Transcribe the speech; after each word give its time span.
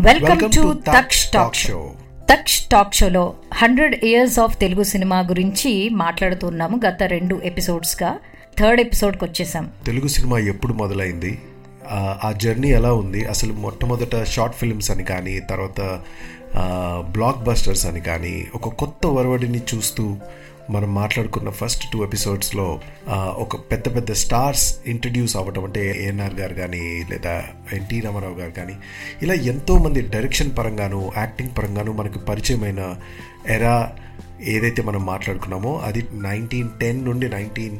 Welcome 0.00 0.52
to 0.56 0.80
Taksh 0.96 1.30
talk 1.30 1.54
show 1.54 1.92
Taksh 2.30 2.60
talk 2.60 2.94
షోలో 2.94 3.34
hundred 3.54 4.04
years 4.04 4.38
of 4.38 4.58
Telugu 4.58 4.82
cinema 4.82 5.18
గురించి 5.20 5.88
మాట్లాడుతున్నాము 5.88 6.80
గత 6.86 7.02
రెండు 7.02 7.40
ఎపిసోడ్స్గా. 7.44 8.18
థర్డ్ 8.58 8.80
ఎపిసోడ్కి 8.80 9.24
వచ్చేసాం. 9.24 9.70
తెలుగు 9.86 10.08
సినిమా 10.08 10.38
ఎప్పుడు 10.38 10.72
మొదలైంది? 10.72 11.38
ఆ, 11.90 12.20
ఆ 12.24 12.32
జర్నీ 12.32 12.68
ఎలా 12.68 12.92
ఉంది? 12.92 13.24
అసలు 13.24 13.52
మొట్టమొదట 13.52 14.24
షార్ట్ 14.24 14.56
ఫిల్మ్స్ 14.56 14.90
అని 14.90 15.04
కానీ 15.04 15.40
తర్వాత 15.40 16.00
బ్లాక్ 17.12 17.38
బస్టర్స్ 17.38 17.86
అని 17.86 18.00
కానీ 18.00 18.46
ఒక 18.54 18.68
కొత్త 18.68 19.06
వరవడిని 19.06 19.62
చూస్తూ 19.74 20.16
మనం 20.70 20.94
మాట్లాడుకున్న 20.94 21.50
ఫస్ట్ 21.50 21.84
టూ 21.92 22.04
ఎపిసోడ్స్లో 22.04 22.80
ఒక 23.14 23.56
పెద్ద 23.56 23.96
పెద్ద 23.96 24.12
స్టార్స్ 24.12 24.76
ఇంట్రడ్యూస్ 24.86 25.36
అవ్వటం 25.36 25.64
అంటే 25.64 26.04
ఏఎన్ఆర్ 26.04 26.34
గారు 26.34 26.54
కానీ 26.54 27.04
లేదా 27.10 27.44
ఎన్టీ 27.72 28.00
రామారావు 28.00 28.34
గారు 28.34 28.50
కానీ 28.50 28.74
ఇలా 29.22 29.34
ఎంతోమంది 29.34 30.00
డైరెక్షన్ 30.00 30.56
పరంగాను 30.58 31.12
యాక్టింగ్ 31.16 31.50
పరంగాను 31.58 31.92
మనకు 31.92 32.18
పరిచయమైన 32.18 32.96
ఎరా 33.48 33.92
ఏదైతే 34.40 34.82
మనం 34.82 35.06
మాట్లాడుకున్నామో 35.06 35.78
అది 35.78 36.06
నైన్టీన్ 36.12 36.68
టెన్ 36.80 37.04
నుండి 37.04 37.28
నైన్టీన్ 37.28 37.78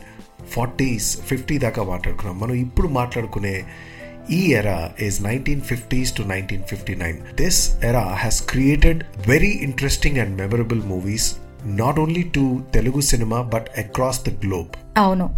ఫార్టీస్ 0.49 1.21
ఫిఫ్టీ 1.21 1.59
దాకా 1.59 1.83
మాట్లాడుకున్నాం. 1.83 2.41
మనం 2.41 2.55
ఇప్పుడు 2.55 2.89
మాట్లాడుకునే 2.89 3.63
ఈ 4.31 4.53
era 4.53 4.91
is 5.03 5.23
nineteen 5.23 5.61
fifties 5.61 6.17
to 6.17 6.23
nineteen 6.23 6.63
fifty 6.63 6.95
nine 6.95 7.17
this 7.35 7.85
era 7.85 8.01
has 8.01 8.43
created 8.51 9.05
very 9.29 9.49
interesting 9.49 10.19
and 10.19 10.37
memorable 10.37 10.83
movies 10.83 11.37
not 11.65 11.99
only 12.01 12.23
to 12.23 12.61
Telugu 12.75 13.01
cinema 13.01 13.43
but 13.43 13.67
across 13.79 14.27
the 14.27 14.29
globe 14.47 14.67
అవును. 14.99 15.35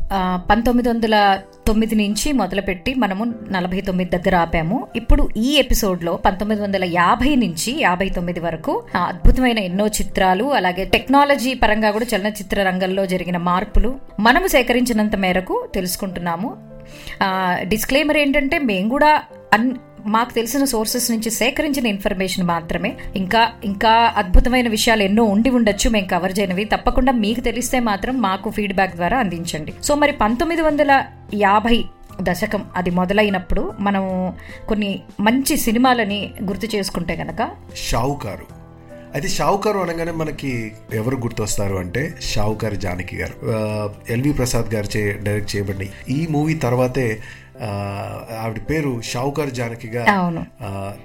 పంతొమ్మిది 0.51 0.89
వందల 0.89 1.41
తొమ్మిది 1.67 1.95
నుంచి 1.95 2.33
మొదలుపెట్టి 2.33 2.95
మనము 2.95 3.35
నలభై 3.51 3.81
తొమ్మిది 3.81 4.11
దగ్గర 4.11 4.37
ఆపాము. 4.37 4.87
ఇప్పుడు 4.97 5.29
ఈ 5.37 5.57
ఎపిసోడ్లో 5.57 6.17
పంతొమ్మిది 6.17 6.63
వందల 6.63 6.85
యాభై 6.85 7.37
నుంచి 7.37 7.81
యాభై 7.81 8.09
తొమ్మిది 8.09 8.41
వరకు 8.41 8.83
అద్భుతమైన 8.95 9.59
ఎన్నో 9.59 9.87
చిత్రాలు 9.87 10.45
అలాగే 10.45 10.85
టెక్నాలజీ 10.85 11.55
పరంగా 11.55 11.91
కూడా 11.91 12.07
చలనచిత్ర 12.17 12.63
రంగంలో 12.63 13.07
జరిగిన 13.07 13.37
మార్పులు 13.37 13.99
మనము 14.21 14.47
సేకరించినంత 14.47 15.17
మేరకు 15.17 15.67
తెలుసుకుంటున్నాము. 15.75 16.72
డిస్క్లైమర్ 17.63 18.17
ఏంటంటే 18.17 18.59
మేము 18.59 18.89
కూడా 18.89 19.23
అన్ 19.53 19.75
మాకు 20.07 20.33
తెలిసిన 20.33 20.65
సోర్సెస్ 20.65 21.11
నుంచి 21.11 21.31
సేకరించిన 21.31 21.87
ఇన్ఫర్మేషన్ 21.87 22.47
మాత్రమే. 22.47 22.97
ఇంకా 23.17 23.53
ఇంకా 23.65 24.13
అద్భుతమైన 24.17 24.69
విషయాలు 24.69 25.03
ఎన్నో 25.03 25.25
ఉండి 25.25 25.51
ఉండొచ్చు 25.51 25.91
మేము 25.91 26.07
కవర్ 26.07 26.39
చేయనివి. 26.39 26.65
తప్పకుండా 26.65 27.13
మీకు 27.13 27.41
తెలిస్తే 27.41 27.81
మాత్రం 27.81 28.23
మాకు 28.23 28.51
ఫీడ్బ్యాక్ 28.51 28.95
ద్వారా 28.95 29.19
అందించండి. 29.19 29.75
సో 29.83 29.95
మరి 29.95 30.13
పంతొమ్మిది 30.13 30.63
వందల 30.63 31.05
యాభై 31.35 31.85
దశకం 32.21 32.65
అది 32.77 32.91
మొదలైనప్పుడు 32.91 33.73
మనం 33.81 34.35
కొన్ని 34.69 35.01
మంచి 35.21 35.57
సినిమాలని 35.57 36.31
గుర్తు 36.45 36.77
చేసుకుంటే 36.77 37.15
గనక 37.15 37.51
షావుకారు. 37.77 38.62
అయితే 39.15 39.29
షావుకారు 39.29 39.79
అనగానే 39.79 40.13
మనకి 40.13 40.51
ఎవరు 40.95 41.17
గుర్తొస్తారు 41.17 41.75
అంటే 41.75 42.03
షావుకారు 42.23 42.75
జానకి 42.75 43.17
గారు. 43.17 43.35
ఎల్వి 44.13 44.33
ప్రసాద్ 44.33 44.69
గారు 44.75 44.89
చే 44.97 45.03
డైరెక్ట్ 45.23 45.51
చేయబడిన 45.57 45.87
ఈ 46.13 46.27
మూవీ 46.31 46.55
తర్వాతే 46.55 47.07
ఆవిడ 48.43 48.61
పేరు 48.71 48.93
షావుకారు 49.01 49.51
జానకిగా 49.51 50.05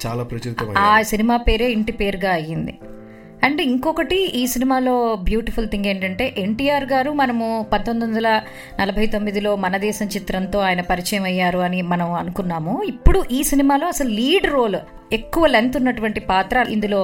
చాలా 0.05 0.23
ప్రచురితమైంది 0.23 0.79
ఆ 0.79 1.01
సినిమా 1.01 1.37
పేరే 1.37 1.67
ఇంటి 1.71 1.91
పేరుగా 1.91 2.31
అయ్యింది. 2.31 2.75
అండ్ 3.43 3.61
ఇంకొకటి 3.61 4.17
ఈ 4.39 4.43
సినిమాలో 4.47 4.93
బ్యూటిఫుల్ 5.23 5.67
థింగ్ 5.69 5.85
ఏంటంటే 5.85 6.25
ఎన్టీఆర్ 6.37 6.85
గారు 6.85 7.11
మనము 7.11 7.47
పంతొమ్మిది 7.73 8.05
వందల 8.07 8.29
నలభై 8.79 9.05
తొమ్మిదిలో 9.07 9.51
మన 9.55 9.77
దేశం 9.77 10.05
చిత్రంతో 10.05 10.59
ఆయన 10.59 10.81
పరిచయం 10.81 11.23
అయ్యారు 11.23 11.59
అని 11.59 11.81
మనం 11.91 12.09
అనుకున్నాము. 12.13 12.73
ఇప్పుడు 12.87 13.19
ఈ 13.31 13.41
సినిమాలో 13.43 13.87
అసలు 13.87 14.09
లీడ్ 14.09 14.47
రోల్ 14.47 14.79
ఎక్కువ 15.13 15.45
లెంత్ 15.47 15.77
ఉన్నటువంటి 15.77 16.19
పాత్ర 16.19 16.65
ఇందులో 16.69 17.01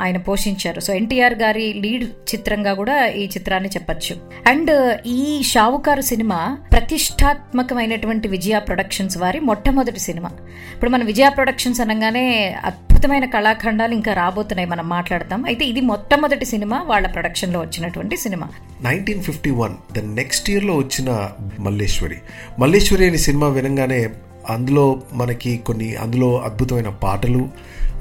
ఆయన 0.00 0.16
పోషించారు. 0.16 0.80
సో 0.80 0.94
ఎన్టీఆర్ 0.94 1.34
గారి 1.34 1.72
లీడ్ 1.72 2.04
చిత్రంగా 2.04 2.74
కూడా 2.74 3.06
ఈ 3.06 3.26
చిత్రాన్ని 3.26 3.68
చెప్పచ్చు. 3.68 4.16
అండ్ 4.46 4.98
ఈ 5.06 5.42
షావుకారు 5.42 6.00
సినిమా 6.00 6.58
ప్రతిష్టాత్మకమైనటువంటి 6.72 8.28
విజయ 8.28 8.58
ప్రొడక్షన్స్ 8.58 9.18
వారి 9.18 9.40
మొట్టమొదటి 9.40 10.00
సినిమా. 10.00 10.30
ఇప్పుడు 10.74 10.90
మన 10.90 11.04
విజయ 11.04 11.28
ప్రొడక్షన్స్ 11.28 11.80
అనగానే 11.80 12.56
అద్భుతమైన 12.64 13.24
కళాఖండాలు 13.24 13.94
ఇంకా 13.94 14.12
రాబోతున్నాయి 14.12 14.68
మనం 14.68 14.88
మాట్లాడతాం 14.88 15.44
అయితే 15.44 15.64
ఇది 15.64 15.80
మొట్టమొదటి 15.80 16.44
సినిమా 16.44 16.82
వాళ్ళ 16.82 17.06
ప్రొడక్షన్లో 17.06 17.60
వచ్చినటువంటి 17.60 18.16
cinema. 18.16 18.48
Nineteen 18.82 19.22
fifty 19.22 19.50
one 19.50 19.74
the 19.94 19.98
నెక్స్ట్ 19.98 20.50
ఇయర్లో 20.50 20.76
వచ్చిన 20.76 21.28
మల్లేశ్వరి. 21.58 22.16
మల్లేశ్వరి 22.58 23.08
అనే 23.08 23.16
సినిమా 23.16 23.48
వినంగానే 23.48 24.08
అందులో 24.50 25.00
మనకి 25.12 25.56
కొన్ని 25.56 25.96
అందులో 25.96 26.38
అద్భుతమైన 26.38 26.88
పాటలు 26.88 27.48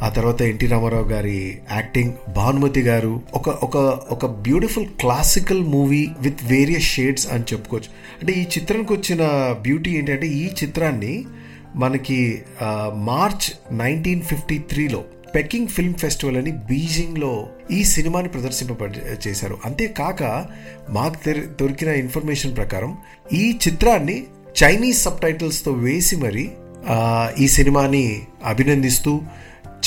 ఆ 0.01 0.09
తర్వాత 0.09 0.41
ఎన్టీ 0.41 0.67
రామారావు 0.67 1.03
గారి 1.03 1.57
యాక్టింగ్ 1.71 2.13
భానుమతి 2.35 2.81
గారు 2.81 3.21
ఒక 3.33 3.49
ఒక 3.49 3.77
ఒక 4.11 4.25
beautiful 4.25 4.85
classical 4.85 5.63
movie 5.63 6.07
with 6.19 6.43
various 6.43 6.83
shades 6.83 7.27
అని 7.27 7.43
చెప్పుకోవచ్చు. 7.53 7.89
అంటే 8.19 8.33
ఈ 8.33 8.43
చిత్రానికి 8.43 8.93
వచ్చిన 8.93 9.19
బ్యూటీ 9.61 9.91
ఏంటంటే 9.91 10.27
ఈ 10.27 10.47
చిత్రాన్ని 10.63 11.25
మనకి 11.75 12.41
మార్చ్ 12.93 13.77
నైన్టీన్ 13.77 14.21
ఫిఫ్టీ 14.21 14.57
త్రీలో 14.57 15.03
పెకింగ్ 15.35 15.67
ఫిల్మ్ 15.67 15.93
ఫెస్టివల్ 15.93 16.37
అని 16.37 16.51
బీజింగ్లో 16.51 17.47
ఈ 17.71 17.83
సినిమాని 17.83 18.27
ప్రదర్శింప 18.27 18.77
చేశారు. 19.27 19.57
అంతేకాక 19.65 20.45
మాకు 20.89 21.33
దొరికిన 21.33 21.87
ఇన్ఫర్మేషన్ 21.87 22.55
ప్రకారం 22.55 22.97
ఈ 23.33 23.57
చిత్రాన్ని 23.67 24.23
చైనీస్ 24.63 25.03
సబ్ 25.03 25.19
టైటిల్స్తో 25.19 25.71
వేసి 25.71 26.15
మరి 26.15 26.51
ఈ 27.39 27.47
సినిమాని 27.47 28.21
అభినందిస్తూ 28.45 29.21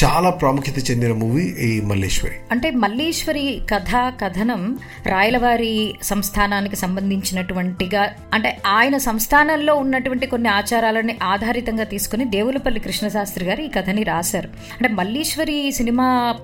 చాలా 0.04 0.30
ప్రాముఖ్యత 0.30 0.90
చెందిన 0.90 1.12
మూవీ 1.12 1.42
ఈ 1.42 1.80
మల్లేశ్వరి. 1.80 2.34
అంటే 2.50 2.70
మల్లీశ్వరి 2.70 3.60
కథ 3.70 4.12
కథనం 4.24 4.78
రాయలవారి 5.06 5.94
సంస్థానానికి 6.02 6.76
సంబంధించినటువంటిగా 6.76 8.14
అంటే 8.32 8.58
ఆయన 8.66 8.96
సంస్థానంలో 8.96 9.74
ఉన్నటువంటి 9.74 10.26
కొన్ని 10.26 10.48
ఆచారాలని 10.48 11.16
ఆధారితంగా 11.22 11.84
తీసుకుని 11.84 12.24
దేవులపల్లి 12.24 12.80
కృష్ణశాస్త్రి 12.80 13.44
గారు 13.44 13.62
ఈ 13.62 13.68
కథని 13.68 14.02
రాశారు. 14.02 14.48
అంటే 14.48 14.88
మల్లీశ్వరి 14.88 15.72
సినిమా 15.72 16.36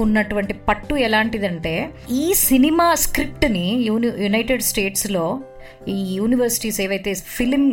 ఉన్నటువంటి 0.00 0.52
పట్టు 0.52 0.94
ఎలాంటిదంటే 0.94 1.90
ఈ 2.10 2.34
సినిమా 2.34 2.94
స్క్రిప్ట్ని 2.94 3.84
యూని 3.86 4.10
యునైటెడ్ 4.18 4.62
స్టేట్స్లో 4.62 5.40
ఈ 5.88 5.96
యూనివర్సిటీస్ 6.14 6.80
ఏవైతే 6.80 7.14
ఫిలిం 7.14 7.64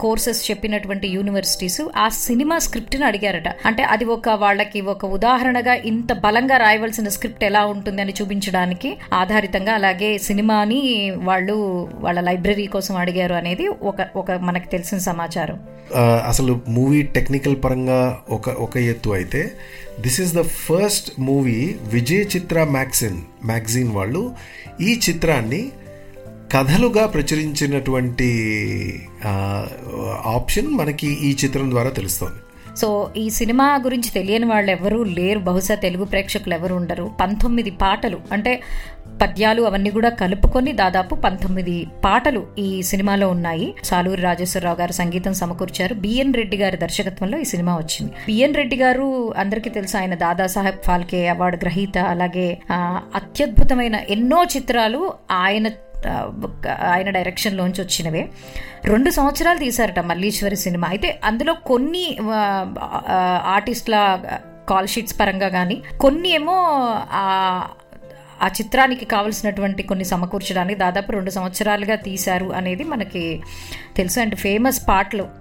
కోర్సెస్ 0.00 0.50
చెప్పినటువంటి 0.50 1.08
యూనివర్సిటీస్ 1.08 1.80
ఆ 1.96 2.08
సినిమా 2.08 2.58
స్క్రిప్ట్ని 2.58 3.04
అడిగారట. 3.04 3.48
అంటే 3.66 3.82
అది 3.82 4.04
ఒక 4.04 4.28
వాళ్ళకి 4.28 4.80
ఒక 4.80 5.04
ఉదాహరణగా 5.04 5.74
ఇంత 5.74 6.12
బలంగా 6.12 6.56
రాయవలసిన 6.56 7.08
స్క్రిప్ట్ 7.08 7.44
ఎలా 7.44 7.64
ఉంటుంది 7.66 8.02
అని 8.02 8.14
చూపించడానికి 8.22 8.96
ఆధారితంగా 9.12 9.72
అలాగే 9.72 10.18
సినిమాని 10.18 10.80
వాళ్ళు 11.10 11.56
వాళ్ళ 11.94 12.20
లైబ్రరీ 12.20 12.66
కోసం 12.66 12.96
అడిగారు 12.96 13.34
అనేది 13.34 13.66
ఒక 13.66 14.08
ఒక 14.16 14.32
మనకు 14.32 14.68
తెలిసిన 14.70 14.98
సమాచారం. 14.98 15.58
అసలు 16.26 16.60
మూవీ 16.68 17.02
టెక్నికల్ 17.02 17.56
పరంగా 17.64 18.20
ఒక 18.30 18.48
ఒక 18.48 18.76
ఎత్తు 18.76 19.10
అయితే 19.10 19.52
this 20.00 20.20
is 20.20 20.34
the 20.34 20.42
first 20.42 21.08
movie 21.18 21.76
Vijay 21.92 22.24
Chitra 22.36 22.62
magazine 22.64 23.18
magazine 23.44 23.90
వాళ్ళు 23.92 24.22
ఈ 24.80 25.00
చిత్రాన్ని 25.08 25.62
కథలుగా 26.52 27.02
ప్రచురించినటువంటి 27.06 28.28
ఆప్షన్ 30.36 30.68
మనకి 30.78 31.08
ఈ 31.28 31.30
చిత్రం 31.42 31.66
ద్వారా 31.70 31.90
తెలుస్తోంది. 31.98 32.40
సో 32.80 32.88
ఈ 33.16 33.24
సినిమా 33.30 33.66
గురించి 33.84 34.10
తెలియని 34.16 34.46
వాళ్ళు 34.46 34.70
ఎవరూ 34.70 34.98
లేరు. 35.18 35.40
బహుశా 35.48 35.74
తెలుగు 35.74 36.04
ప్రేక్షకులు 36.04 36.54
ఎవరు 36.54 36.74
ఉండరు. 36.74 37.04
పంతొమ్మిది 37.20 37.70
పాటలు 37.82 38.18
అంటే 38.32 38.52
పద్యాలు 39.22 39.62
అవన్నీ 39.68 39.90
కూడా 39.96 40.10
కలుపుకొని 40.20 40.72
దాదాపు 40.72 41.14
పంతొమ్మిది 41.24 41.76
పాటలు 42.04 42.42
ఈ 42.58 42.68
సినిమాలో 42.90 43.28
ఉన్నాయి. 43.34 43.68
సాలూరి 43.84 44.22
రాజేశ్వరరావు 44.22 44.78
గారు 44.80 44.96
సంగీతం 45.00 45.34
సమకూర్చారు. 45.42 45.94
బిఎన్ 46.04 46.34
రెడ్డి 46.34 46.56
గారి 46.62 46.76
దర్శకత్వంలో 46.76 47.38
ఈ 47.38 47.46
సినిమా 47.52 47.74
వచ్చింది. 47.76 48.12
బిఎన్ 48.26 48.58
రెడ్డి 48.60 48.78
గారు 48.84 49.06
అందరికీ 49.44 49.72
తెలుసు 49.78 49.96
ఆయన 49.96 50.16
దాదాసాహెబ్ 50.24 50.82
ఫాల్కే 50.88 51.22
అవార్డు 51.34 51.60
గ్రహీత. 51.64 51.98
అలాగే 52.14 52.48
అత్యద్భుతమైన 53.20 53.98
ఎన్నో 54.16 54.40
చిత్రాలు 54.56 55.02
ఆయన 55.44 55.68
ఆయన 56.84 57.10
డైరెక్షన్లోంచి 57.10 57.80
వచ్చినవే. 57.80 58.28
రెండు 58.84 59.10
సంవత్సరాలు 59.10 59.58
తీశారట 59.58 59.98
మల్లీశ్వరి 59.98 60.56
సినిమా. 60.56 60.88
అయితే 60.88 61.20
అందులో 61.24 61.54
కొన్ని 61.54 62.16
ఆర్టిస్ట్ల 62.26 63.94
ఆర్టిస్టుల 63.94 64.20
కాల్ 64.68 64.88
షీట్స్ 64.88 65.20
పరంగా 65.20 65.48
కానీ 65.48 65.82
కొన్ని 66.00 66.28
ఏమో 66.28 66.56
ఆ 68.42 68.48
చిత్రానికి 68.48 69.04
కావలసినటువంటి 69.04 69.82
కొన్ని 69.82 70.04
సమకూర్చడానికి 70.04 70.80
దాదాపు 70.80 71.12
రెండు 71.12 71.30
సంవత్సరాలుగా 71.30 71.94
తీశారు 71.94 72.46
అనేది 72.46 72.84
మనకి 72.84 73.42
తెలుసు. 73.96 74.20
అండ్ 74.20 74.34
ఫేమస్ 74.34 74.80
పాటలు 74.88 75.39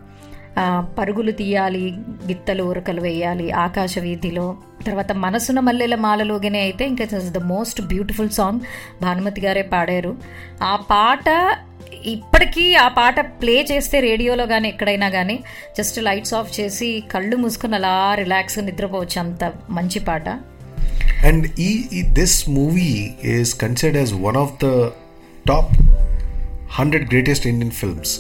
పరుగులు 0.97 1.31
తీయాలి 1.31 1.93
గిత్తలు 2.27 2.63
ఉరకలు 2.63 3.01
వేయాలి 3.01 3.51
ఆకాశ 3.51 3.99
వీధిలో. 3.99 4.57
తర్వాత 4.85 5.11
మనసున 5.11 5.59
మల్లెల 5.59 5.95
మాలలోగానే 5.95 6.59
అయితే 6.59 6.87
ఇంకా 6.87 7.05
the 7.29 7.37
most 7.37 7.81
beautiful 7.81 8.29
song 8.29 8.59
Bhanumathi 9.01 9.41
గారే 9.41 9.61
పాడారు. 9.61 10.17
ఆ 10.63 10.75
పాట 10.75 11.57
ఇప్పటికీ 12.05 12.73
ఆ 12.73 12.87
పాట 12.87 13.19
ప్లే 13.19 13.65
చేస్తే 13.71 13.99
రేడియోలో 13.99 14.45
కానీ 14.45 14.69
ఎక్కడైనా 14.69 15.09
కానీ 15.09 15.39
జస్ట్ 15.77 16.03
లైట్స్ 16.03 16.33
ఆఫ్ 16.33 16.59
చేసి 16.59 17.03
కళ్ళు 17.11 17.35
మూసుకుని 17.35 17.75
అలా 17.75 18.15
రిలాక్స్ 18.15 18.59
నిద్రపోవచ్చు. 18.59 19.19
అంత 19.19 19.53
మంచి 19.69 19.99
పాట. 19.99 20.29
అండ్ 21.25 21.59
ఈ 21.59 22.01
this 22.01 22.49
movie 22.49 23.09
is 23.23 23.61
considered 23.61 23.97
as 23.97 24.13
one 24.13 24.37
of 24.37 24.53
the 24.63 24.89
top 25.47 25.71
hundred 26.71 27.09
greatest 27.09 27.47
Indian 27.47 27.71
films 27.71 28.19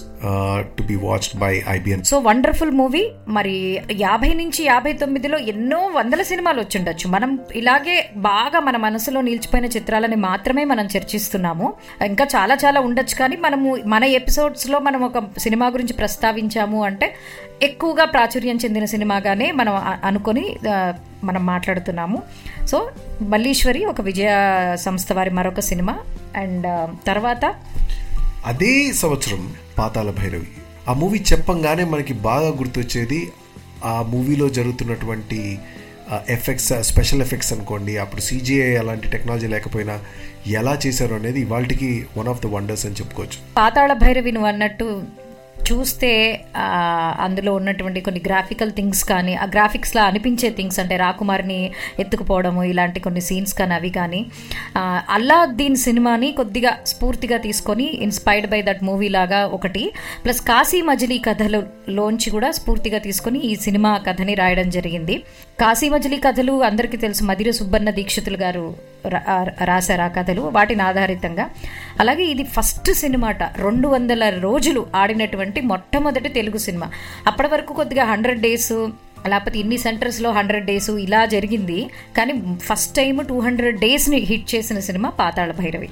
to 0.77 0.83
be 0.83 0.95
watched 0.95 1.39
by 1.39 1.63
IBN 1.69 2.03
so 2.03 2.19
wonderful 2.19 2.71
movie 2.71 3.11
మరి 3.27 3.81
యాభై 3.91 4.33
నుంచి 4.33 4.65
యాభై 4.65 4.93
తొమ్మిదిలో 4.93 5.37
ఎన్నో 5.37 5.79
వందల 5.79 6.21
సినిమాలు 6.21 6.61
వచ్చిండొచ్చు. 6.61 7.09
మనం 7.09 7.39
ఇలాగే 7.55 8.09
బాగా 8.15 8.59
మన 8.59 8.77
మనసులో 8.77 9.21
నిలిచిపోయిన 9.21 9.65
చిత్రాలని 9.65 10.15
మాత్రమే 10.15 10.63
మనం 10.63 10.87
చర్చిస్తున్నాము. 10.97 11.73
ఇంకా 12.05 12.25
చాలా 12.25 12.57
చాలా 12.65 12.81
ఉండొచ్చు. 12.81 13.15
కానీ 13.15 13.35
మనము 13.35 13.77
మన 13.85 14.03
ఎపిసోడ్స్లో 14.03 14.79
మనం 14.79 15.01
ఒక 15.01 15.23
సినిమా 15.37 15.67
గురించి 15.67 15.93
ప్రస్తావించాము 15.93 16.83
అంటే 16.83 17.15
ఎక్కువగా 17.61 18.05
ప్రాచుర్యం 18.05 18.55
చెందిన 18.55 18.85
సినిమాగానే 18.85 19.51
మనం 19.51 19.73
అనుకొని 20.03 20.57
మనం 21.23 21.45
మాట్లాడుతున్నాము. 21.45 22.21
సో 22.65 22.89
మల్లీశ్వరి 23.21 23.85
ఒక 23.85 24.01
విజయ 24.01 24.31
సంస్థ 24.75 25.13
వారి 25.13 25.29
మరొక 25.29 25.59
సినిమా. 25.59 25.97
అండ్ 26.35 26.89
తర్వాత 27.07 27.55
అదే 28.49 28.91
సంవత్సరం 28.93 29.41
పాతాల 29.77 30.09
భైరవి. 30.09 30.47
ఆ 30.89 30.93
మూవీ 30.93 31.19
చెప్పంగానే 31.19 31.83
మనకి 31.83 32.13
బాగా 32.13 32.49
గుర్తొచ్చేది 32.49 33.31
ఆ 33.85 34.05
మూవీలో 34.09 34.49
జరుగుతున్నటువంటి 34.49 35.59
ఎఫెక్ట్స్ 36.29 36.73
స్పెషల్ 36.79 37.21
ఎఫెక్ట్స్ 37.21 37.53
అనుకోండి 37.53 37.97
అప్పుడు 37.97 38.21
సీజీఐ 38.21 38.75
అలాంటి 38.75 39.07
టెక్నాలజీ 39.09 39.47
లేకపోయినా 39.47 39.99
ఎలా 40.47 40.79
చేశారు 40.85 41.15
అనేది 41.15 41.39
ఇవాళకి 41.41 42.05
వన్ 42.17 42.27
ఆఫ్ 42.27 42.41
ద 42.43 42.45
వండర్స్ 42.45 42.85
అని 42.85 42.95
చెప్పుకోవచ్చు. 42.95 43.39
పాతాళ 43.57 43.93
భైరవి 43.93 44.31
నువ్వు 44.31 44.47
అన్నట్టు 44.47 45.03
చూస్తే 45.63 46.45
అందులో 47.19 47.55
ఉన్నటువంటి 47.55 48.01
కొన్ని 48.01 48.21
గ్రాఫికల్ 48.25 48.71
థింగ్స్ 48.71 49.03
కానీ 49.03 49.35
ఆ 49.35 49.45
గ్రాఫిక్స్లా 49.45 50.03
అనిపించే 50.03 50.49
థింగ్స్ 50.49 50.79
అంటే 50.79 50.97
రాకుమారిని 50.97 51.71
ఎత్తుకుపోవడము 51.99 52.63
ఇలాంటి 52.63 52.99
కొన్ని 52.99 53.21
సీన్స్ 53.21 53.53
కానీ 53.53 53.73
అవి 53.73 53.89
కానీ 53.89 54.21
అల్లాద్దీన్ 55.09 55.75
సినిమాని 55.75 56.31
కొద్దిగా 56.31 56.77
స్ఫూర్తిగా 56.87 57.37
తీసుకొని 57.37 57.83
ఇన్స్పైర్డ్ 57.83 58.49
బై 58.49 58.61
దట్ 58.61 58.83
మూవీ 58.83 59.09
లాగా 59.09 59.45
ఒకటి 59.47 59.93
ప్లస్ 60.25 60.41
కాశీ 60.41 60.81
మజిలీ 60.81 61.17
కథలు 61.17 61.63
లోంచి 61.89 62.29
కూడా 62.29 62.51
స్ఫూర్తిగా 62.51 62.97
తీసుకొని 62.99 63.39
ఈ 63.39 63.55
సినిమా 63.55 63.97
కథని 64.07 64.33
రాయడం 64.33 64.69
జరిగింది. 64.69 65.23
కాశీ 65.59 65.89
మజిలీ 65.89 66.17
కథలు 66.17 66.63
అందరికీ 66.63 66.97
తెలుసు 66.97 67.23
మధిర 67.23 67.51
సుబ్బన్న 67.51 67.89
దీక్షితులు 67.89 68.37
గారు 68.37 68.75
రా- 69.05 69.65
రాశారు 69.65 70.01
ఆ 70.01 70.07
కథలు 70.07 70.41
వాటిని 70.41 70.81
ఆధారితంగా. 70.81 71.49
అలాగే 71.99 72.23
ఇది 72.23 72.43
ఫస్ట్ 72.43 72.93
సినిమాట 72.93 73.43
రెండు 73.43 73.87
వందల 73.87 74.29
రోజులు 74.39 74.87
ఆడినటువంటి 74.95 75.48
అంటే 75.49 75.61
మొట్టమొదటి 75.71 76.29
తెలుగు 76.39 76.59
సినిమా. 76.67 76.89
అప్పటి 77.27 77.49
వరకు 77.53 77.71
కొద్దిగా 77.73 78.03
హండ్రెడ్ 78.11 78.41
డేస్ 78.47 78.73
లేకపోతే 79.31 79.57
ఇన్ని 79.59 79.77
సెంటర్స్లో 79.77 80.29
హండ్రెడ్ 80.31 80.65
డేస్ 80.65 80.89
ఇలా 81.05 81.21
జరిగింది. 81.33 81.79
కానీ 82.17 82.33
ఫస్ట్ 82.67 82.91
టైం 82.95 83.17
టూ 83.29 83.37
హండ్రెడ్ 83.47 83.79
డేస్ని 83.79 84.19
హిట్ 84.29 84.47
చేసిన 84.55 84.79
సినిమా 84.87 85.09
పాతాళ 85.21 85.51
భైరవి. 85.61 85.89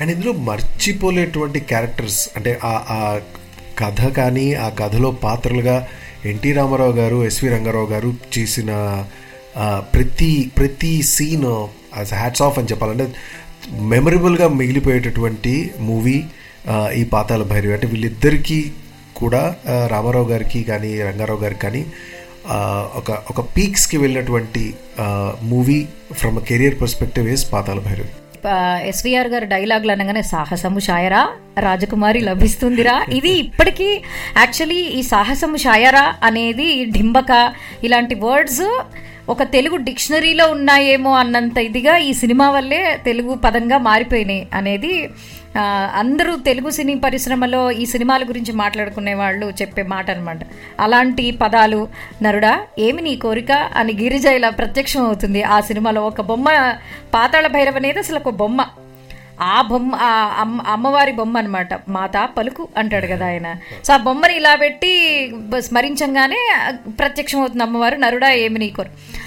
అండ్ 0.00 0.12
ఇందులో 0.12 0.32
మర్చిపోలేటువంటి 0.48 1.60
క్యారెక్టర్స్ 1.70 2.20
అంటే 2.36 2.52
ఆ 2.64 2.74
ఆ 2.96 3.00
కథ 3.78 4.00
కానీ 4.18 4.46
ఆ 4.64 4.68
కథలో 4.80 5.10
పాత్రలుగా 5.24 5.76
ఎన్టీ 6.24 6.50
రామారావు 6.52 6.94
గారు 7.00 7.18
ఎస్వి 7.24 7.48
రంగారావు 7.50 7.86
గారు 7.86 8.10
చేసిన 8.36 8.70
ప్రతి 9.94 10.30
ప్రతి 10.58 10.92
సీన్ 11.14 11.46
హ్యాట్స్ 12.14 12.42
ఆఫ్ 12.46 12.58
అని 12.58 12.68
చెప్పాలంటే 12.72 13.06
మెమరబుల్గా 13.92 14.48
మిగిలిపోయేటటువంటి 14.60 15.54
మూవీ 15.88 16.16
ఈ 16.96 17.02
పాతాల 17.12 17.42
భైరవి. 17.52 17.72
అంటే 17.72 17.86
వీళ్ళిద్దరికీ 17.86 18.58
కూడా 19.22 19.42
రామారావు 19.92 20.28
గారికి 20.32 20.60
కానీ 20.70 20.92
రంగారావు 21.08 21.40
గారికి 21.44 21.62
కానీ 21.66 21.82
ఒక 23.00 23.10
ఒక 23.30 23.40
పీక్స్కి 23.56 23.96
వెళ్ళినటువంటి 23.96 24.62
movie 25.52 25.80
from 26.20 26.38
a 26.38 26.44
career 26.50 26.76
perspective 26.82 27.26
is 27.34 27.44
Pathala 27.52 27.80
Bhairavi. 27.88 28.12
SVR 28.90 29.28
garu 29.28 29.46
డైలాగ్లు 29.52 29.92
అనగానే 29.92 30.22
సాహసము 30.32 30.80
షాయరా 30.86 31.22
రాజకుమారి 31.66 32.20
లభిస్తుందిరా. 32.28 32.94
ఇది 33.18 33.32
ఇప్పటికీ 33.44 33.88
యాక్చువల్లీ 34.40 34.80
ఈ 34.98 35.02
సాహసము 35.12 35.58
షాయరా 35.64 36.04
అనేది 36.28 36.68
డింబక 36.96 37.32
ఇలాంటి 37.86 38.16
వర్డ్స్ 38.24 38.64
ఒక 39.34 39.42
తెలుగు 39.54 39.76
డిక్షనరీలో 39.88 40.44
ఉన్నాయేమో 40.50 41.10
అన్నంత 41.22 41.58
ఇదిగా 41.68 41.94
ఈ 42.08 42.12
సినిమా 42.20 42.46
వల్లే 42.50 42.82
తెలుగు 43.08 43.32
పదంగా 43.44 43.78
మారిపోయినాయి 43.88 44.42
అనేది 44.52 44.92
అందరూ 45.94 46.36
తెలుగు 46.36 46.70
సినీ 46.70 46.94
పరిశ్రమలో 46.94 47.70
ఈ 47.70 47.86
సినిమాల 47.86 48.22
గురించి 48.22 48.52
మాట్లాడుకునే 48.52 49.14
వాళ్ళు 49.14 49.52
చెప్పే 49.62 49.82
మాట 49.82 50.10
అనమాట 50.10 50.38
అలాంటి 50.80 51.30
పదాలు 51.30 51.88
నరుడా 52.22 52.60
ఏమి 52.78 53.02
నీ 53.02 53.16
కోరిక? 53.16 53.52
అని 53.52 53.92
గిరిజ 53.92 54.26
ఇలా 54.26 54.50
ప్రత్యక్షం 54.50 55.06
అవుతుంది. 55.06 55.42
ఆ 55.42 55.60
సినిమాలో 55.60 56.06
ఒక 56.06 56.20
బొమ్మ 56.20 56.76
పాతాళ 57.14 57.46
భైరవ్ 57.46 57.76
అనేది 57.76 57.98
అసలు 57.98 58.16
ఒక 58.16 58.28
బొమ్మ. 58.28 58.66
ఆ 59.40 59.62
బొమ్మ 59.62 59.94
ఆ 59.94 60.36
అమ్మ 60.38 60.62
అమ్మవారి 60.66 61.12
బొమ్మ 61.12 61.38
అనమాట 61.38 61.90
మాత 61.90 62.28
పలుకు 62.36 62.68
అంటాడు 62.76 63.06
కదా 63.06 63.26
ఆయన. 63.26 63.54
సో 63.84 63.92
ఆ 63.92 63.96
బొమ్మని 63.96 64.36
ఇలా 64.36 64.54
పెట్టి 64.56 64.92
స్మరించంగానే 65.58 66.62
ప్రత్యక్షం 66.98 67.40
అవుతుంది 67.40 67.62
అమ్మవారు 67.62 67.96
నరుడా 67.96 68.30
ఏమి 68.30 68.58
నీ 68.58 68.68
కోరు 68.68 69.17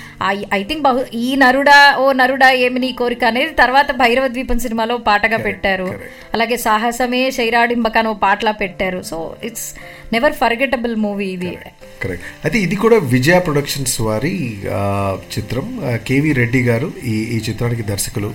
ఐ 0.57 0.62
థింక్ 0.69 0.83
బహు 0.88 1.01
ఈ 1.25 1.27
నరుడా 1.44 1.77
ఓ 2.01 2.06
నరుడా 2.19 2.50
ఏమి 2.65 2.79
నీ 2.83 2.89
కోరిక 3.00 3.23
అనేది 3.31 3.53
తర్వాత 3.62 3.89
భైరవ 4.01 4.25
ద్వీపం 4.33 4.57
సినిమాలో 4.65 4.95
పాటగా 5.07 5.39
పెట్టారు. 5.47 5.88
అలాగే 6.35 6.57
సాహసమే 6.65 7.21
శైరాడింబక 7.38 7.97
అని 8.01 8.09
ఓ 8.12 8.15
పాటలా 8.25 8.53
పెట్టారు. 8.63 9.00
So 9.12 9.18
it's 9.50 9.69
never 10.15 10.35
forgettable 10.41 10.95
movie 11.06 11.27
ఇది 11.38 11.51
కరెక్ట్ 12.03 12.27
అయితే 12.45 12.57
ఇది 12.65 12.75
కూడా 12.83 12.97
విజయ 13.13 13.39
ప్రొడక్షన్స్ 13.47 13.97
వారి 14.07 14.33
చిత్రం. 15.35 15.68
కేవి 16.09 16.31
రెడ్డి 16.41 16.62
గారు 16.69 16.88
ఈ 17.13 17.15
ఈ 17.35 17.39
చిత్రానికి 17.47 17.83
దర్శకులు. 17.94 18.29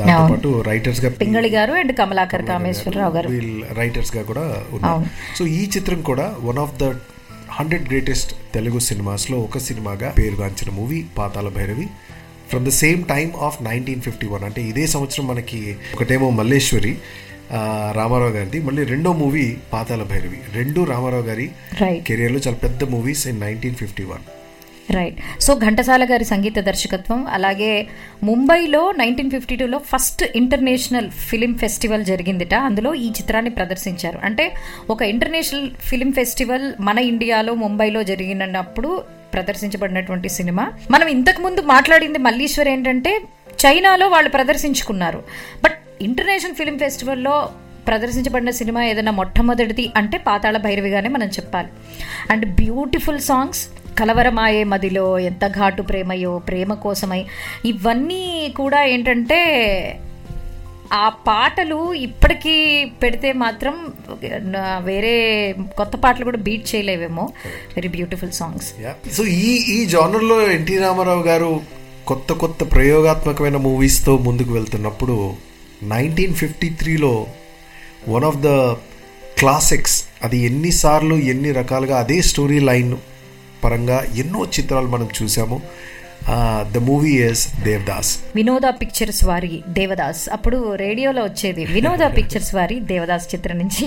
దాంతోపాటు 0.00 0.50
రైటర్స్గా 0.70 1.10
పింగళి 1.22 1.52
గారు 1.58 1.72
అండ్ 1.82 1.94
కమలాకర్ 2.00 2.44
కామేశ్వరరావు 2.50 3.14
గారు. 3.16 3.30
రైటర్స్గా 3.80 4.24
కూడా 4.32 4.44
ఉన్నారు. 4.76 5.08
సో 5.38 5.44
ఈ 5.60 5.62
చిత్రం 5.76 6.02
కూడా 6.10 6.28
one 6.50 6.60
of 6.66 6.76
the 6.82 6.92
hundred 7.50 7.88
greatest 7.88 8.34
Telugu 8.54 8.78
సినిమాస్లో 8.78 9.38
ఒక 9.38 9.58
సినిమాగా 9.58 10.10
పేరుగాంచిన 10.18 10.70
movie 10.74 11.04
Pathala 11.18 11.48
Bhairavi. 11.48 11.86
From 12.48 12.66
the 12.66 12.68
same 12.68 13.04
time 13.04 13.30
of 13.36 13.62
nineteen 13.62 14.00
fifty 14.00 14.26
one 14.26 14.44
అంటే 14.44 14.62
ఇదే 14.62 14.86
సంవత్సరం 14.86 15.26
మనకి 15.26 15.76
ఒకటేమో 15.94 16.30
మల్లేశ్వరి 16.30 16.98
రామారావు 17.92 18.30
గారిది. 18.30 18.60
మళ్ళీ 18.60 18.82
రెండో 18.82 19.12
మూవీ 19.12 19.56
పాతాల 19.72 20.02
భైరవి. 20.02 20.40
రెండు 20.52 20.84
రామారావు 20.84 21.22
గారి 21.22 21.50
కెరియర్లో 22.06 22.38
చాలా 22.38 22.56
పెద్ద 22.56 22.84
movies 22.84 23.26
in 23.26 23.40
nineteen 23.40 23.74
fifty 23.74 24.04
one 24.04 24.24
right 24.90 25.42
so 25.42 25.54
Ghantasala 25.54 26.04
గారి 26.04 26.24
సంగీత 26.24 26.58
దర్శకత్వం 26.58 27.26
అలాగే 27.26 27.86
ముంబైలో 28.22 28.92
నైన్టీన్ 28.98 29.30
ఫిఫ్టీ 29.30 29.56
టూలో 29.56 29.78
ఫస్ట్ 29.78 30.24
ఇంటర్నేషనల్ 30.36 31.10
ఫిలిం 31.10 31.54
ఫెస్టివల్ 31.54 32.04
జరిగిందిట. 32.04 32.54
అందులో 32.54 32.94
ఈ 32.94 33.08
చిత్రాన్ని 33.08 33.50
ప్రదర్శించారు. 33.50 34.18
అంటే 34.22 34.54
ఒక 34.90 35.02
ఇంటర్నేషనల్ 35.02 35.70
ఫిలిం 35.80 36.12
ఫెస్టివల్ 36.12 36.72
మన 36.80 36.98
ఇండియాలో 36.98 37.54
ముంబైలో 37.54 38.02
జరిగినప్పుడు 38.02 39.02
ప్రదర్శించబడినటువంటి 39.32 40.28
సినిమా. 40.28 40.72
మనం 40.90 41.08
ఇంతకు 41.08 41.42
ముందు 41.42 41.60
మాట్లాడింది 41.60 42.18
మల్లీశ్వర్ 42.18 42.68
ఏంటంటే 42.68 43.20
చైనాలో 43.66 44.08
వాళ్ళు 44.08 44.30
ప్రదర్శించుకున్నారు. 44.30 45.22
బట్ 45.64 45.72
ఇంటర్నేషనల్ 46.02 46.54
ఫిలిం 46.54 46.78
ఫెస్టివల్లో 46.78 47.48
ప్రదర్శించబడిన 47.88 48.50
సినిమా 48.50 48.84
ఏదైనా 48.84 49.12
మొట్టమొదటిది 49.12 49.90
అంటే 49.96 50.18
పాతాళ 50.18 50.56
భైరవిగానే 50.56 51.08
మనం 51.08 51.26
చెప్పాలి. 51.26 51.68
అండ్ 52.30 52.46
బ్యూటిఫుల్ 52.54 53.18
సాంగ్స్ 53.18 53.68
కలవరమాయే 53.98 54.64
మదిలో 54.64 55.18
ఎంత 55.18 55.46
ఘాటు 55.46 55.82
ప్రేమయో 55.82 56.38
ప్రేమ 56.38 56.74
కోసమై. 56.74 57.24
ఇవన్నీ 57.64 58.52
కూడా 58.56 58.84
ఏంటంటే 58.84 59.40
ఆ 60.92 61.08
పాటలు 61.08 61.94
ఇప్పటికీ 61.94 62.84
పెడితే 63.02 63.32
మాత్రం 63.32 63.92
వేరే 64.84 65.54
కొత్త 65.76 65.96
పాటలు 65.96 66.24
కూడా 66.24 66.38
బీట్ 66.38 66.74
చేయలేవేమో. 66.74 67.22
వెరీ 67.76 67.88
బ్యూటిఫుల్ 67.88 68.32
సాంగ్స్ 68.32 68.72
సో 69.12 69.24
ఈ 69.24 69.52
ఈ 69.74 69.86
జానర్లో 69.86 70.50
ఎన్టీ 70.50 70.76
రామారావు 70.78 71.22
గారు 71.22 71.60
కొత్త 72.06 72.32
కొత్త 72.32 72.72
ప్రయోగాత్మకమైన 72.72 73.56
మూవీస్తో 73.56 74.18
ముందుకు 74.18 74.52
వెళ్తున్నప్పుడు 74.52 75.34
నైన్టీన్ 75.82 76.34
ఫిఫ్టీ 76.34 76.68
త్రీలో 76.68 77.26
వన్ 78.08 78.24
ఆఫ్ 78.24 78.36
ద 78.36 78.48
క్లాసిక్స్ 79.38 80.04
అది 80.22 80.38
ఎన్నిసార్లు 80.38 81.14
ఎన్ని 81.14 81.52
రకాలుగా 81.52 81.98
అదే 81.98 82.22
స్టోరీ 82.22 82.58
లైన్ 82.58 82.96
పరంగా 83.64 83.98
ఎన్నో 84.16 84.40
చిత్రాలు 84.54 84.88
మనం 84.88 85.08
చూసాము 85.16 85.58
ద 86.72 86.78
మూవీ 86.78 87.12
ఇస్ 87.22 87.62
దేవ్దాస్ 87.64 88.10
వినోద 88.34 88.62
పిక్చర్స్ 88.80 89.24
వారి 89.24 89.62
దేవదాస్. 89.68 90.28
అప్పుడు 90.32 90.74
రేడియోలో 90.74 91.24
వచ్చేది 91.24 91.64
వినోద 91.64 91.98
పిక్చర్స్ 92.16 92.54
వారి 92.54 92.80
దేవదాస్ 92.80 93.34
చిత్రం 93.34 93.58
నుంచి 93.58 93.86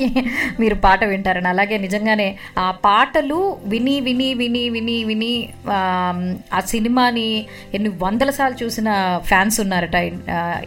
మీరు 0.59 0.75
పాట 0.75 1.03
వింటారని. 1.03 1.47
అలాగే 1.47 1.77
నిజంగానే 1.77 2.27
ఆ 2.57 2.71
పాటలు 2.85 3.39
విని 3.65 4.01
విని 4.01 4.33
విని 4.33 4.69
విని 4.69 5.03
విని 5.03 5.49
ఆ, 5.69 5.77
ఆ 6.53 6.59
సినిమాని 6.65 7.45
ఎన్ని 7.73 7.89
వందల 8.01 8.29
సార్లు 8.29 8.63
చూసిన 8.63 8.89
ఫ్యాన్స్ 9.25 9.61
ఉన్నారట 9.61 9.95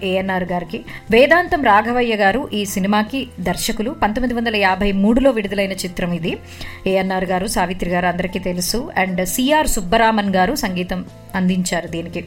ఏఎన్ఆర్ 0.03 0.45
గారికి. 0.45 0.85
వేదాంతం 1.11 1.65
రాఘవయ్య 1.65 2.17
గారు 2.17 2.49
ఈ 2.53 2.65
సినిమాకి 2.65 3.29
దర్శకులు. 3.41 3.91
పంతొమ్మిది 4.03 4.35
వందల 4.35 4.57
యాభై 4.57 4.93
మూడులో 4.93 5.31
విడుదలైన 5.31 5.73
చిత్రం 5.73 6.13
ఇది. 6.13 6.39
ఏఎన్ఆర్ 6.87 7.25
గారు 7.25 7.47
సావిత్రి 7.47 7.91
గారు 7.91 8.07
అందరికీ 8.07 8.39
తెలుసు. 8.39 8.91
అండ్ 8.97 9.27
సిఆర్ 9.27 9.67
సుబ్బరామన్ 9.67 10.35
గారు 10.35 10.55
సంగీతం 10.55 11.01
అందించారు 11.37 11.89
దీనికి. 11.95 12.21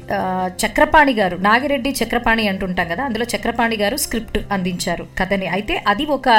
చక్రపాణి 0.62 1.14
గారు 1.14 1.38
నాగిరెడ్డి 1.48 1.92
చక్రపాణి 2.02 2.44
అంటుంటాం 2.48 2.88
కదా 2.88 3.04
అందులో 3.04 3.26
చక్రపాణి 3.36 3.78
గారు 3.84 3.98
స్క్రిప్ట్ 4.06 4.40
అందించారు 4.52 5.06
కథని. 5.20 5.48
అయితే 5.56 5.76
అది 5.88 6.06
ఒక 6.18 6.30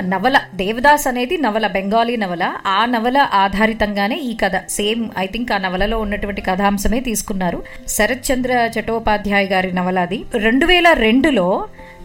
నవల 0.00 0.36
దేవదాస్ 0.54 1.06
అనేది 1.08 1.38
నవల 1.38 1.66
బెంగాలీ 1.76 2.16
నవల. 2.24 2.44
ఆ 2.66 2.80
నవల 2.94 3.18
ఆధారితంగానే 3.42 4.18
ఈ 4.30 4.34
కథ 4.42 4.56
సేమ్ 4.70 5.04
ఐ 5.18 5.26
థింక్ 5.26 5.52
ఆ 5.52 5.58
నవలలో 5.66 5.98
ఉన్నటువంటి 6.06 6.40
కథాంశమే 6.40 7.00
తీసుకున్నారు. 7.08 7.60
శరత్ 7.88 8.26
చంద్ర 8.30 8.52
చటోపాధ్యాయ 8.76 9.46
గారి 9.54 9.72
నవల 9.80 9.98
అది. 10.08 10.20
రెండు 10.46 10.66
వేల 10.66 10.88
రెండులో 11.06 11.48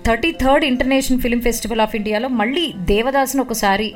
thirty 0.07 0.31
third 0.41 0.65
international 0.65 1.21
film 1.21 1.41
festival 1.41 1.81
of 1.81 1.95
ఇండియాలో 1.95 2.27
మళ్ళీ 2.39 2.73
దేవదాస్ని 2.77 3.41
ఒకసారి 3.41 3.87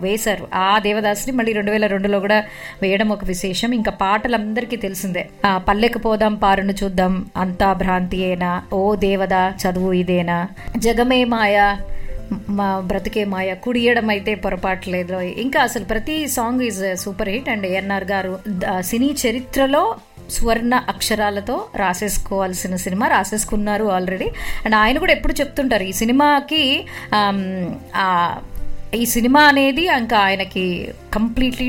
వేశారు. 0.00 0.48
ఆ 0.54 0.78
దేవదాస్ని 0.78 1.32
మళ్ళీ 1.36 1.52
రెండు 1.52 1.70
వేల 1.70 1.86
రెండులో 1.86 2.18
కూడా 2.20 2.38
వేయడం 2.82 3.08
ఒక 3.08 3.24
విశేషం. 3.24 3.72
ఇంకా 3.74 3.92
పాటలందరికీ 4.02 4.76
తెలిసిందే. 4.76 5.28
పల్లెకు 5.68 5.98
పోదాం 5.98 6.34
పారును 6.34 6.74
చూద్దాం 6.82 7.14
అంతా 7.36 7.72
భ్రాంతియేనా? 7.72 8.52
ఓ 8.72 8.82
దేవదా 9.06 9.42
చదువు 9.62 9.92
ఇదేనా? 9.92 10.38
జగమే 10.78 11.24
మాయా 11.24 11.68
మా 12.48 12.68
బ్రతికే 12.80 13.24
మాయ 13.24 13.54
కుడియడం 13.54 14.08
అయితే 14.10 14.34
పొరపాటు 14.34 14.90
లేదు. 14.90 15.14
ఇంకా 15.44 15.60
అసలు 15.60 15.84
ప్రతి 15.84 16.16
song 16.28 16.60
is 16.60 16.82
super 16.96 17.28
hit. 17.28 17.48
And 17.48 17.66
NR 17.66 18.04
గారు 18.04 18.32
సినీ 18.80 19.10
చరిత్రలో 19.24 19.82
స్వర్ణ 20.30 20.74
అక్షరాలతో 20.88 21.56
రాసేసుకోవాల్సిన 21.76 22.76
సినిమా 22.76 23.06
రాసేసుకున్నారు 23.08 23.84
ఆల్రెడీ. 23.90 24.28
అండ్ 24.64 24.76
ఆయన 24.76 24.98
కూడా 24.98 25.12
ఎప్పుడు 25.12 25.34
చెప్తుంటారు 25.40 25.82
ఈ 25.82 25.92
సినిమాకి 25.92 26.62
ఈ 28.94 29.04
సినిమా 29.06 29.42
అనేది 29.44 29.84
ఇంకా 29.96 30.18
ఆయనకి 30.18 30.64
కంప్లీట్లీ 31.14 31.68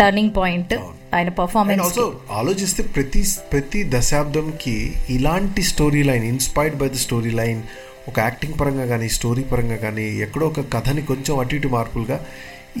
టర్నింగ్ 0.00 0.34
పాయింట్ 0.36 0.74
ఆయన 1.14 1.30
పర్ఫార్మెన్స్ 1.38 1.82
ఆల్సో 1.84 2.04
ఆలోచిస్తే 2.32 2.82
ప్రతి 2.82 3.22
ప్రతి 3.52 3.80
దశాబ్దంకి 3.88 4.76
ఇలాంటి 5.10 5.62
story 5.62 6.02
line 6.02 6.24
inspired 6.24 6.76
by 6.78 6.88
the 6.88 6.98
story 7.02 7.30
line 7.30 7.60
ఒక 8.08 8.18
యాక్టింగ్ 8.18 8.56
పరంగా 8.60 8.86
కానీ 8.86 9.08
స్టోరీ 9.08 9.42
పరంగా 9.42 9.76
కానీ 9.76 10.06
ఎక్కడో 10.18 10.46
ఒక 10.46 10.60
కథని 10.72 11.02
కొంచెం 11.02 11.34
అటు 11.38 11.54
ఇటు 11.54 11.68
మార్పులుగా 11.68 12.18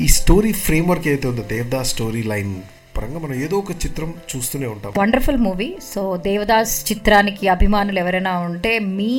ఈ 0.00 0.08
స్టోరీ 0.08 0.52
ఫ్రేమ్వర్క్ 0.62 1.08
ఏదైతే 1.08 1.28
ఉందో 1.28 1.42
దేవదాస్ 1.50 1.90
స్టోరీ 1.90 2.22
లైన్ 2.22 2.54
పరంగా 2.96 3.18
మనం 3.18 3.36
ఏదో 3.44 3.56
ఒక 3.62 3.72
చిత్రం 3.84 4.10
చూస్తూనే 4.30 4.66
ఉంటాం. 4.66 4.92
వండర్ఫుల్ 4.98 5.38
మూవీ 5.46 5.68
సో 5.92 6.02
దేవదాస్ 6.26 6.74
చిత్రానికి 6.90 7.44
అభిమానులు 7.48 7.98
ఎవరైనా 7.98 8.32
ఉంటే 8.48 8.72
మీ 8.98 9.14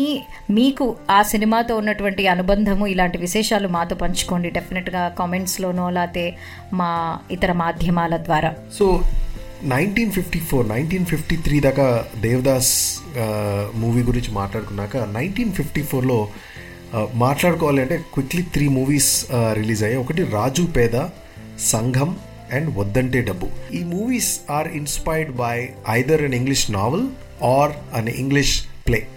మీకు 0.57 0.85
ఆ 1.09 1.19
సినిమాతో 1.31 1.73
ఉన్నటువంటి 1.81 2.23
అనుబంధము 2.27 2.87
ఇలాంటి 2.93 3.17
విశేషాలు 3.17 3.67
మాతో 3.67 3.95
పంచుకోండి. 3.95 4.49
డెఫినెట్గా 4.57 5.03
కామెంట్స్లోనో 5.19 5.87
లేకపోతే 5.97 6.25
మా 6.73 6.91
ఇతర 7.31 7.51
మాధ్యమాల 7.63 8.17
ద్వారా. 8.27 8.51
So 8.79 8.87
nineteen 9.73 10.11
fifty 10.11 10.39
four 10.39 10.65
nineteen 10.69 11.05
fifty 11.05 11.35
three 11.45 11.57
Devadas 11.59 11.87
Devdas 12.25 12.73
movie 13.75 14.03
గురించి 14.09 14.31
మాట్లాడుకున్నాక 14.39 14.97
నైన్టీన్ 15.17 15.53
ఫిఫ్టీ 15.59 15.83
ఫోర్లో 15.91 16.19
మాట్లాడుకోవాలి 17.21 17.81
అంటే 17.81 17.97
క్విక్లీ 18.13 18.43
త్రీ 18.55 18.65
మూవీస్ 18.77 19.11
రిలీజ్ 19.59 19.83
అయ్యాయి. 19.83 20.01
ఒకటి 20.03 20.23
రాజు 20.37 20.63
పేద 20.77 20.95
సంఘం 21.71 22.09
అండ్ 22.51 22.77
వద్దంటే 22.77 23.21
డబ్బు. 23.21 23.47
ఈ 23.73 23.83
movies 23.83 24.39
are 24.49 24.67
inspired 24.67 25.35
by 25.35 25.69
either 25.89 26.21
an 26.21 26.33
English 26.33 26.71
novel 26.71 27.07
or 27.43 27.71
an 27.93 28.09
English 28.09 28.63
play 28.87 29.07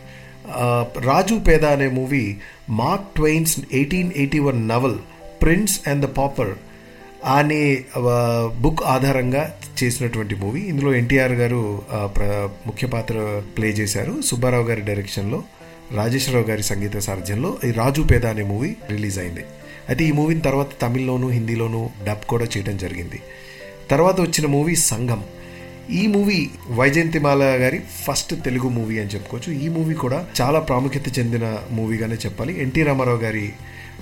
Raju 1.01 1.35
Peda 1.35 1.65
అనే 1.65 1.89
movie 1.89 2.37
Mark 2.71 3.15
Twain's 3.15 3.61
eighteen 3.73 4.13
eighty 4.17 4.39
one 4.39 4.69
novel 4.69 4.97
Prince 5.43 5.89
and 5.89 6.07
the 6.07 6.09
Pauper 6.09 6.55
అనే 7.25 7.85
uh, 7.99 8.55
బుక్ 8.61 8.83
ఆధారంగా 8.83 9.55
చేసినటువంటి 9.83 10.35
మూవీ 10.35 10.61
ఇందులో 10.61 10.95
ఎన్టీఆర్ 10.95 11.33
గారు 11.33 11.83
uh, 11.97 12.07
ప్ర- 12.07 12.49
ముఖ్య 12.67 12.87
పాత్ర 12.87 13.43
ప్లే 13.57 13.69
చేశారు. 13.69 14.23
సుబ్బారావు 14.23 14.65
గారి 14.65 14.81
డైరెక్షన్లో 14.81 15.43
రాజేశ్వరరావు 15.95 16.47
గారి 16.47 16.63
సంగీత 16.63 16.99
సారథ్యంలో 16.99 17.57
ఈ 17.65 17.71
రాజు 17.71 18.03
పేద 18.03 18.27
అనే 18.27 18.43
మూవీ 18.43 18.77
రిలీజ్ 18.91 19.19
అయింది. 19.19 19.41
అయితే 19.89 20.05
ఈ 20.05 20.13
మూవీని 20.13 20.41
తర్వాత 20.41 20.69
తమిళ్ళోను 20.83 21.29
హిందీలోను 21.29 21.91
డబ్ 22.07 22.25
కూడా 22.29 22.45
చేయడం 22.45 22.77
జరిగింది. 22.77 23.21
తర్వాత 23.91 24.21
వచ్చిన 24.21 24.47
మూవీ 24.47 24.77
సంఘం. 24.77 25.25
ఈ 25.91 26.07
మూవీ 26.07 26.51
వైజయంతిమాల 26.71 27.43
గారి 27.43 27.79
ఫస్ట్ 27.79 28.45
తెలుగు 28.45 28.69
మూవీ 28.69 28.99
అని 28.99 29.09
చెప్పుకోవచ్చు. 29.09 29.53
ఈ 29.53 29.69
మూవీ 29.69 29.95
కూడా 29.95 30.27
చాలా 30.41 30.61
ప్రాముఖ్యత 30.61 31.19
చెందిన 31.19 31.59
మూవీగానే 31.71 32.15
చెప్పాలి. 32.15 32.63
ఎన్టీ 32.63 32.83
రామారావు 32.83 33.19
గారి 33.19 33.53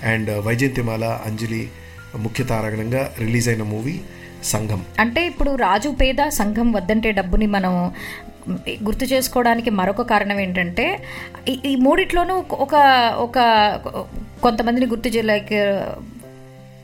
అండ్ 0.03 0.31
వైజయంతిమాల 0.39 1.21
అంజలి 1.27 1.69
ముఖ్య 2.19 2.45
తారాగణంగా 2.45 3.15
రిలీజ్ 3.19 3.49
అయిన 3.49 3.63
మూవీ 3.63 4.01
సంఘం. 4.45 4.85
అంటే 4.99 5.27
ఇప్పుడు 5.27 5.55
రాజు 5.55 5.89
పేద 5.89 6.29
సంఘం 6.29 6.73
వద్దంటే 6.73 7.13
డబ్బుని 7.13 7.47
మనం 7.47 7.93
గుర్తు 8.85 9.05
చేసుకోవడానికి 9.05 9.71
మరొక 9.71 10.03
కారణం 10.03 10.41
ఏంటంటే 10.41 11.03
ఈ- 11.49 11.61
ఈ 11.65 11.77
మూడిట్లోనూ 11.77 12.45
ఒక 12.53 12.75
ఒక 13.17 13.39
కొంతమందిని 14.43 14.87
గుర్తు 14.87 15.09
చే 15.09 15.23
లైక్ 15.23 15.53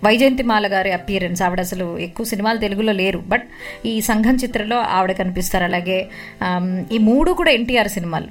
వైజయంతిమాల 0.05 0.73
గారి 0.73 0.93
అపియరెన్స్ 0.93 1.43
ఆవిడ 1.43 1.61
అసలు 1.61 1.99
ఎక్కువ 1.99 2.27
సినిమాలు 2.27 2.59
తెలుగులో 2.59 2.93
లేరు. 2.93 3.19
బట్ 3.19 3.43
ఈ 3.87 4.01
సంఘం 4.01 4.37
చిత్రంలో 4.37 4.77
ఆవిడ 4.77 5.13
కనిపిస్తారు. 5.13 5.65
అలాగే 5.65 6.09
ఈ 6.93 6.99
మూడు 6.99 7.33
కూడా 7.33 7.51
ఎన్టీఆర్ 7.51 7.89
సినిమాలు. 7.89 8.27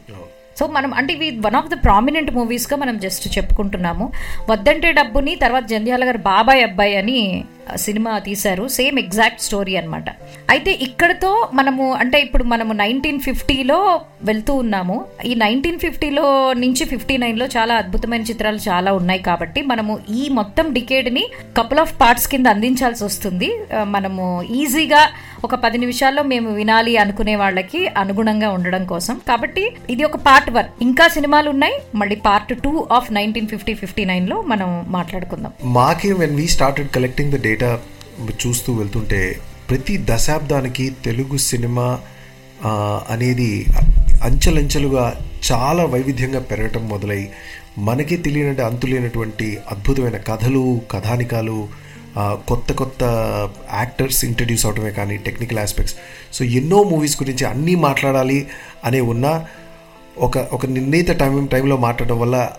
సో 0.58 0.68
మనం 0.68 0.94
అంటే 0.94 1.14
ఇవి 1.14 1.38
వన్ 1.40 1.56
ఆఫ్ 1.56 1.68
ద 1.68 1.84
ప్రామినెంట్ 1.84 2.32
మూవీస్గా 2.32 2.78
మనం 2.78 2.98
జస్ట్ 3.00 3.38
చెప్పుకుంటున్నాము. 3.38 4.12
వద్దంటే 4.50 4.92
డబ్బుని 4.92 5.36
తర్వాత 5.36 5.66
జంధ్యాల 5.66 6.06
గారు 6.06 6.18
బాబాయ్ 6.18 6.64
అబ్బాయి 6.64 6.96
అని 6.96 7.46
సినిమా 7.76 8.20
తీశారు. 8.20 8.68
సేమ్ 8.68 9.00
ఎగ్జాక్ట్ 9.00 9.42
స్టోరీ 9.42 9.76
అనమాట 9.76 10.10
అయితే 10.50 10.72
ఇక్కడతో 10.72 11.50
మనము 11.54 11.94
అంటే 11.94 12.22
ఇప్పుడు 12.22 12.44
మనము 12.44 12.74
నైన్టీన్ 12.74 13.20
ఫిఫ్టీలో 13.20 14.02
వెళ్తూ 14.28 14.54
ఉన్నాము. 14.62 14.96
ఈ 15.30 15.32
నైన్టీన్ 15.44 15.80
ఫిఫ్టీలో 15.84 16.26
నుంచి 16.64 16.84
ఫిఫ్టీ 16.92 17.16
నైన్లో 17.24 17.46
చాలా 17.56 17.74
అద్భుతమైన 17.82 18.24
చిత్రాలు 18.30 18.60
చాలా 18.68 18.90
ఉన్నాయి 19.00 19.22
కాబట్టి 19.28 19.60
మనము 19.72 19.94
ఈ 20.20 20.24
మొత్తం 20.40 20.66
డికేడ్ని 20.78 21.24
కపుల్ 21.58 21.82
ఆఫ్ 21.84 21.94
పార్ట్స్ 22.02 22.28
కింద 22.34 22.48
అందించాల్సి 22.56 23.04
వస్తుంది. 23.08 23.50
మనము 23.96 24.26
ఈజీగా 24.60 25.02
ఒక 25.48 25.56
పది 25.64 25.78
నిమిషాల్లో 25.84 26.24
మేము 26.32 26.50
వినాలి 26.60 26.94
అనుకునే 27.04 27.36
వాళ్ళకి 27.44 27.82
అనుగుణంగా 28.04 28.50
ఉండడం 28.58 28.86
కోసం. 28.86 29.16
కాబట్టి 29.30 29.64
ఇది 29.96 30.04
ఒక 30.10 30.20
పార్ట్ 30.28 30.52
వన్ 30.58 30.70
ఇంకా 30.88 31.08
సినిమాలు 31.16 31.50
ఉన్నాయి 31.56 31.78
మళ్ళీ 32.02 32.18
part 32.28 32.54
two 32.66 32.74
of 32.98 33.10
nineteen 33.20 33.50
fifty 33.54 33.76
fifty 33.82 34.06
నైన్లో 34.12 34.40
మనం 34.54 34.70
మాట్లాడుకుందాం. 34.98 35.54
మాకే 35.78 36.12
when 36.22 36.36
we 36.42 36.48
started 36.58 36.92
collecting 36.98 37.34
the 37.36 37.40
data 37.48 37.72
చూస్తూ 38.44 38.70
వెళ్తుంటే 38.74 39.22
ప్రతి 39.70 39.96
దశాబ్దానికి 40.12 40.86
తెలుగు 41.06 41.38
సినిమా 41.50 41.88
అనేది 43.14 43.52
అంచెలంచెలుగా 44.22 45.26
చాలా 45.52 45.86
వైవిధ్యంగా 45.86 46.40
పెరగటం 46.40 46.90
మొదలై 46.90 47.30
మనకి 47.78 48.18
తెలియనటువంటి 48.18 48.62
అంతులేనటువంటి 48.62 49.58
అద్భుతమైన 49.72 50.18
కథలు 50.18 50.82
కథానికాలు 50.92 51.68
కొత్త 52.20 52.74
కొత్త 52.74 53.04
యాక్టర్స్ 53.74 54.26
ఇంట్రడ్యూస్ 54.26 54.66
అవడమే 54.66 54.92
కానీ 54.92 55.18
టెక్నికల్ 55.18 55.60
ఆస్పెక్ట్స్. 55.60 55.96
సో 56.34 56.46
ఎన్నో 56.46 56.84
మూవీస్ 56.84 57.24
గురించి 57.24 57.46
అన్నీ 57.46 57.76
మాట్లాడాలి 57.76 58.48
అనే 58.86 59.02
ఉన్న 59.02 59.46
ఒక 60.18 60.38
ఒక 60.38 60.66
నిర్ణీత 60.66 61.08
టైం 61.08 61.46
టైంలో 61.46 61.78
మాట్లాడడం 61.78 62.20
వల్ల 62.20 62.50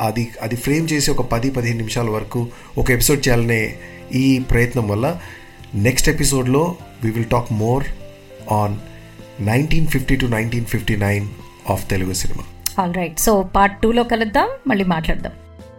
అది 0.00 0.28
అది 0.42 0.56
ఫ్రేమ్ 0.56 0.88
చేసి 0.92 1.10
ఒక 1.10 1.20
పది 1.20 1.50
పదిహేను 1.50 1.76
నిమిషాల 1.76 2.10
వరకు 2.10 2.46
ఒక 2.78 2.90
ఎపిసోడ్ 2.90 3.28
చేయాలనే 3.28 3.74
ఈ 4.14 4.38
ప్రయత్నం 4.38 4.88
వల్ల 4.88 5.20
నెక్స్ట్ 5.74 6.08
ఎపిసోడ్లో 6.08 6.76
we 7.04 7.10
will 7.10 7.24
talk 7.24 7.52
more 7.52 7.84
on 8.52 8.76
nineteen 9.40 9.86
fifty 9.86 10.16
to 10.16 10.26
nineteen 10.26 10.64
fifty 10.64 10.96
nine 10.96 11.28
of 11.68 11.88
Telugu 11.88 12.12
cinema 12.12 12.44
all 12.78 12.94
right 12.94 13.18
so 13.18 13.42
part 13.42 13.82
టూలో 13.82 14.04
కలుద్దాం 14.04 14.48
మళ్ళీ 14.66 14.84
మాట్లాడదాం. 14.84 15.32